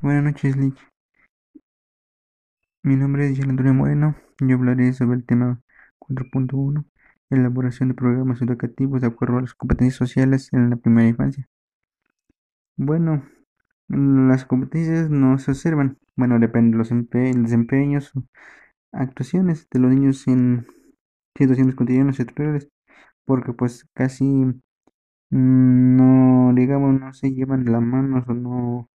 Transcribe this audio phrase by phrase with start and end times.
[0.00, 0.76] Buenas noches, Lick.
[2.84, 4.14] Mi nombre es Gian Antonio Moreno.
[4.40, 5.60] Yo hablaré sobre el tema
[5.98, 6.84] 4.1,
[7.30, 11.48] elaboración de programas educativos de acuerdo a las competencias sociales en la primera infancia.
[12.76, 13.24] Bueno,
[13.88, 15.98] las competencias no se observan.
[16.14, 18.22] Bueno, depende de los desempeños o
[18.92, 20.66] actuaciones de los niños en
[21.36, 22.68] situaciones cotidianas y tutoriales,
[23.24, 28.90] porque pues casi mm, no, digamos, no se llevan de la mano o no,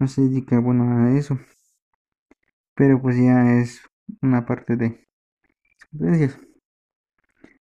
[0.00, 1.38] no se dedica, bueno, a eso
[2.74, 3.82] pero pues ya es
[4.22, 5.06] una parte de
[5.90, 6.38] competencias.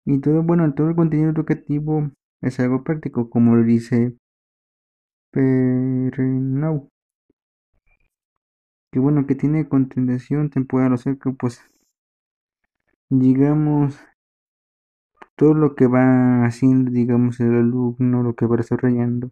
[0.06, 2.10] Y todo, bueno, todo el contenido educativo
[2.42, 4.16] es algo práctico, como lo dice
[5.32, 6.90] Perenau.
[8.92, 11.62] Que bueno, que tiene continuación temporal, o sea que pues,
[13.10, 13.98] digamos,
[15.38, 19.32] todo lo que va haciendo, digamos, el alumno, lo que va desarrollando,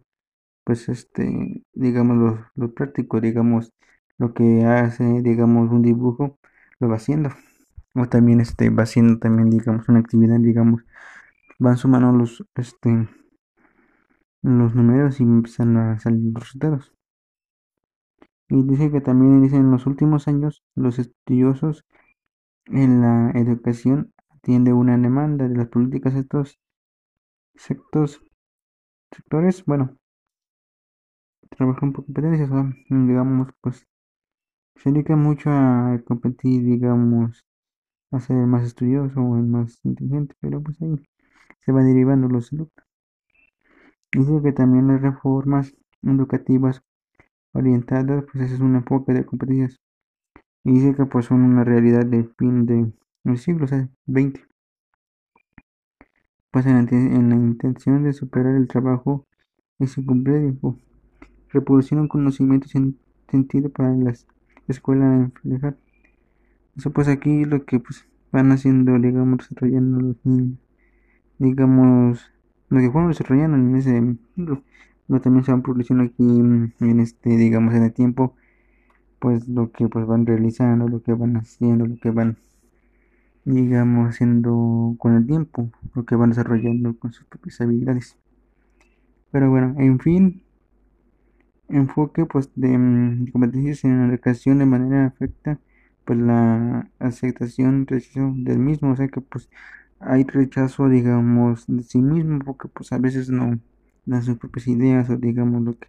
[0.64, 3.72] pues este, digamos, lo, lo práctico, digamos,
[4.18, 6.38] lo que hace, digamos, un dibujo,
[6.80, 7.30] lo va haciendo.
[7.94, 10.82] O también este, va haciendo también, digamos, una actividad, digamos,
[11.58, 13.08] van sumando los, este,
[14.42, 16.92] los números y empiezan a salir los resultados.
[18.48, 21.84] Y dice que también dice en los últimos años los estudiosos
[22.66, 26.58] en la educación atiende una demanda de las políticas de estos
[27.56, 28.20] sectores,
[29.10, 29.96] sectores, bueno,
[31.56, 32.50] trabajan por competencias,
[32.88, 33.86] digamos, pues
[34.76, 37.44] se dedica mucho a competir, digamos,
[38.10, 40.96] a ser más estudioso o más inteligente, pero pues ahí
[41.60, 42.72] se van derivando los alumnos.
[44.12, 46.82] Dice que también las reformas educativas
[47.52, 49.80] orientadas, pues ese es un enfoque de competencias.
[50.64, 54.40] Y dice que pues son una realidad de fin del siglo XX.
[56.50, 59.26] Pues en la, intención de superar el trabajo
[59.78, 60.78] y su complejo,
[61.54, 62.98] reproducir un conocimiento sin
[63.30, 64.26] sentido para las
[64.68, 65.76] escuela enflejar.
[66.76, 70.58] Eso pues aquí lo que pues van haciendo, digamos, desarrollando los niños.
[71.38, 72.30] Digamos,
[72.68, 74.62] lo que fueron desarrollando en ese libro,
[75.08, 78.34] lo también se van produciendo aquí en este, digamos, en el tiempo,
[79.18, 82.36] pues lo que pues van realizando, lo que van haciendo, lo que van,
[83.44, 88.16] digamos, haciendo con el tiempo, lo que van desarrollando con sus propias habilidades.
[89.30, 90.43] Pero bueno, en fin,
[91.76, 95.60] enfoque pues de mm, competencias en la educación de manera afecta
[96.04, 98.92] pues la aceptación rechazo del mismo.
[98.92, 99.50] O sea que pues
[100.00, 103.58] hay rechazo digamos de sí mismo porque pues a veces no
[104.06, 105.88] dan sus propias ideas o digamos lo que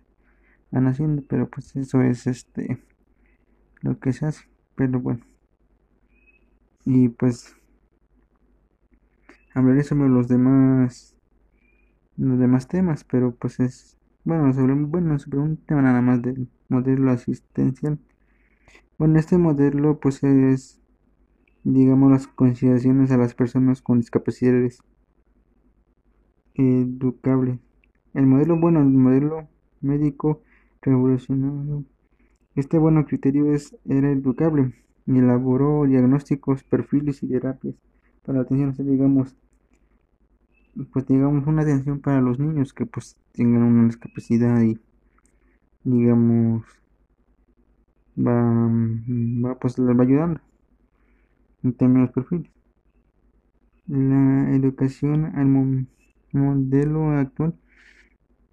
[0.72, 2.80] van haciendo pero pues eso es este
[3.82, 4.46] lo que se hace.
[4.76, 5.26] Pero bueno.
[6.86, 7.56] Y pues
[9.54, 11.16] hablaré sobre los demás
[12.18, 16.50] los demás temas pero pues es bueno, sobre, bueno, sobre un tema nada más del
[16.68, 18.00] modelo asistencial.
[18.98, 20.82] Bueno, este modelo pues es,
[21.64, 24.80] digamos, las consideraciones a las personas con discapacidades
[26.56, 27.60] educables.
[28.14, 29.48] El modelo, bueno, el modelo
[29.82, 30.42] médico
[30.82, 31.86] revolucionario.
[32.56, 34.74] Este bueno criterio es, era educable
[35.06, 37.76] y elaboró diagnósticos, perfiles y terapias
[38.26, 39.36] para la atención, digamos,
[40.92, 44.80] pues digamos una atención para los niños que pues tengan una discapacidad y
[45.84, 46.64] digamos
[48.18, 48.34] va,
[49.44, 50.42] va pues les va ayudando
[51.64, 52.52] en términos perfiles.
[53.88, 55.48] La educación al
[56.32, 57.56] modelo actual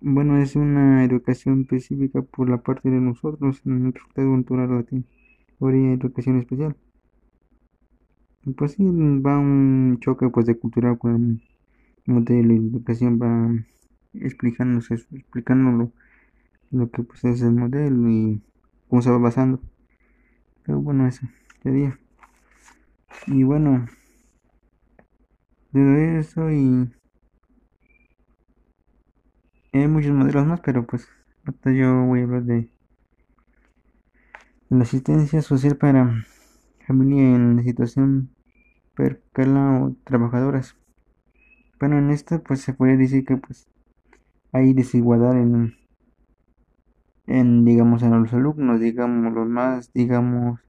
[0.01, 4.85] bueno es una educación específica por la parte de nosotros en el resultado cultural la
[5.59, 6.77] teoría educación especial.
[8.57, 11.41] Pues sí va un choque pues de cultura con
[12.07, 13.53] modelo de educación va
[14.15, 15.93] explicándose, explicándolo
[16.71, 18.43] lo que pues es el modelo y
[18.89, 19.61] cómo se va basando.
[20.65, 21.27] Pero bueno, eso
[21.63, 21.99] sería.
[23.27, 23.87] Y bueno,
[25.73, 26.93] de eso y
[29.73, 31.09] hay muchos modelos más, pero pues
[31.45, 32.69] hasta yo voy a hablar de
[34.69, 36.25] la asistencia social para
[36.87, 38.31] familia en situación
[38.95, 40.77] percala o trabajadoras.
[41.83, 43.69] Bueno, en esto pues se puede decir que pues
[44.53, 45.75] hay desigualdad en,
[47.27, 50.61] en digamos en los alumnos, digamos los más, digamos,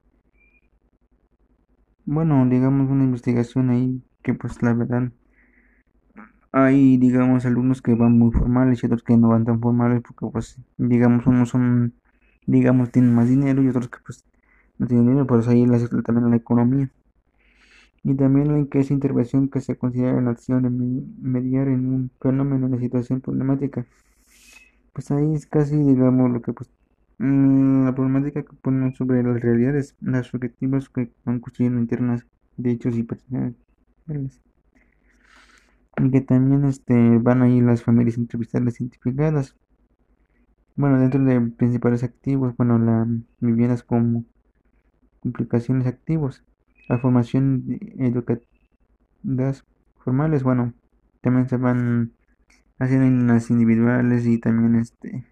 [2.06, 5.12] bueno, digamos una investigación ahí que pues la verdad
[6.51, 10.27] hay digamos alumnos que van muy formales y otros que no van tan formales porque
[10.31, 11.95] pues digamos unos son
[12.45, 14.25] digamos tienen más dinero y otros que pues
[14.77, 16.89] no tienen dinero, por eso ahí les también la economía
[18.03, 20.69] y también en que esa intervención que se considera la acción de
[21.21, 23.85] mediar en un fenómeno, en una situación problemática.
[24.94, 26.69] Pues ahí es casi, digamos, lo que pues
[27.19, 32.25] mm, la problemática que ponen sobre las realidades, las objetivos que van construyendo internas
[32.57, 33.55] de hechos y personales.
[35.97, 39.55] Y que también este, van ahí las familias entrevistadas identificadas.
[40.75, 43.07] Bueno, dentro de principales activos, bueno, las
[43.39, 44.25] viviendas como
[45.23, 46.44] implicaciones activos,
[46.88, 47.63] la formación
[47.97, 49.65] educativas
[50.00, 50.74] formales, bueno,
[51.21, 52.13] también se van
[52.80, 55.25] haciendo en las individuales y también este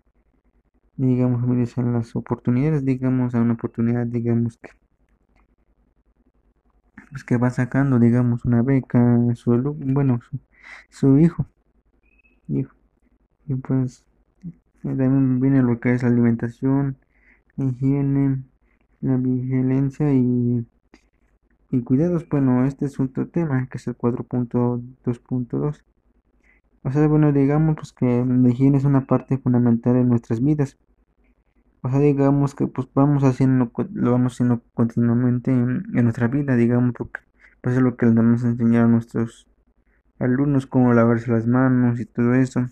[0.95, 1.43] digamos
[1.77, 4.69] en las oportunidades digamos a una oportunidad digamos que
[7.09, 10.19] pues que va sacando digamos una beca su bueno
[10.89, 11.47] su, hijo
[12.47, 12.75] hijo.
[13.47, 14.05] Y pues
[14.83, 16.97] también viene lo que es la alimentación
[17.57, 18.43] higiene
[19.01, 20.65] la vigilancia y
[21.71, 25.83] y cuidados bueno este es otro tema que es el 4.2.2
[26.83, 30.77] o sea, bueno, digamos pues, que la higiene es una parte fundamental de nuestras vidas.
[31.83, 36.93] O sea, digamos que pues vamos haciendo, lo vamos haciendo continuamente en, nuestra vida, digamos,
[36.97, 37.21] porque
[37.61, 39.47] pues es lo que les vamos a enseñar a nuestros
[40.19, 42.67] alumnos, cómo lavarse las manos y todo eso.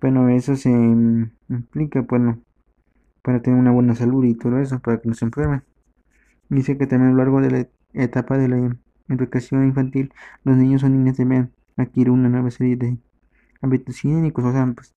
[0.00, 2.40] Bueno, eso se implica, bueno,
[3.22, 5.62] para tener una buena salud y todo eso, para que no se enfermen.
[6.48, 8.76] Dice que también a lo largo de la etapa de la
[9.08, 10.12] educación infantil,
[10.44, 12.98] los niños o niñas deben adquirir una nueva serie de
[13.62, 14.94] hábitos higiénicos, o sea, pues,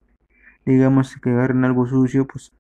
[0.66, 2.54] digamos que agarren algo sucio, pues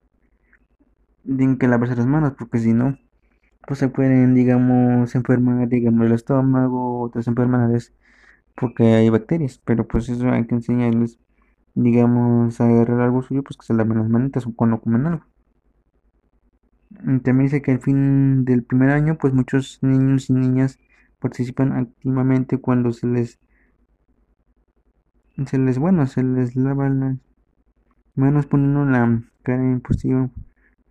[1.24, 2.98] tienen que lavarse las manos, porque si no,
[3.68, 7.96] pues se pueden, digamos, enfermar, digamos, el estómago, otras enfermedades,
[8.56, 11.20] porque hay bacterias, pero pues eso hay que enseñarles,
[11.76, 15.26] digamos, a agarrar algo suyo, pues que se laven las manitas o cuando comen algo.
[17.00, 20.80] También dice que al fin del primer año, pues muchos niños y niñas
[21.20, 23.40] participan activamente cuando se les
[25.46, 27.18] se les, bueno, se les lava las
[28.16, 30.34] manos poniendo la cara en posición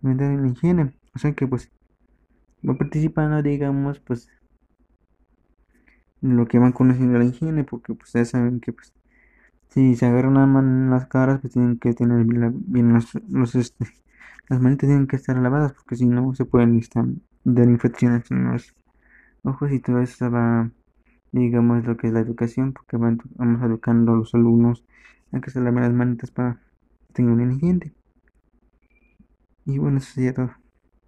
[0.03, 0.93] en la higiene.
[1.15, 1.71] O sea que pues
[2.67, 4.27] va participando, digamos, pues
[6.21, 8.93] lo que van conociendo la higiene, porque pues ya saben que pues
[9.69, 12.93] si se agarran las caras, pues tienen que tener bien,
[13.29, 13.85] los, este,
[14.49, 16.81] las manitas tienen que estar lavadas, porque si no se pueden
[17.43, 18.75] dar infecciones en los
[19.43, 20.71] ojos y todo eso va
[21.31, 24.83] digamos lo que es la educación, porque vamos educando a los alumnos
[25.31, 26.59] a que se laven las manitas para
[27.13, 27.93] tengan un higiene.
[29.65, 30.51] Y bueno, eso sería todo.